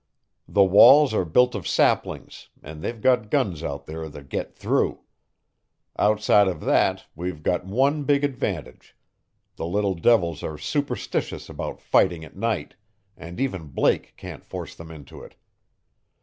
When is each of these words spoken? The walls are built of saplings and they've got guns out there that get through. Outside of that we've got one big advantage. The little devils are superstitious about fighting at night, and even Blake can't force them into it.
The 0.47 0.63
walls 0.63 1.13
are 1.13 1.25
built 1.25 1.53
of 1.53 1.67
saplings 1.67 2.49
and 2.63 2.81
they've 2.81 2.99
got 2.99 3.29
guns 3.29 3.63
out 3.63 3.85
there 3.85 4.09
that 4.09 4.29
get 4.29 4.51
through. 4.51 5.01
Outside 5.95 6.47
of 6.47 6.61
that 6.61 7.05
we've 7.13 7.43
got 7.43 7.65
one 7.67 8.05
big 8.05 8.23
advantage. 8.23 8.95
The 9.57 9.67
little 9.67 9.93
devils 9.93 10.41
are 10.41 10.57
superstitious 10.57 11.49
about 11.49 11.79
fighting 11.79 12.25
at 12.25 12.35
night, 12.35 12.73
and 13.15 13.39
even 13.39 13.67
Blake 13.67 14.15
can't 14.17 14.43
force 14.43 14.73
them 14.73 14.89
into 14.89 15.21
it. 15.21 15.35